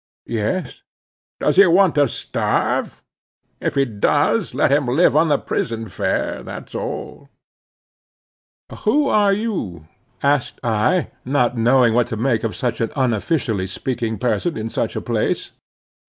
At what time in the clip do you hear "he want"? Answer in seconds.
1.57-1.93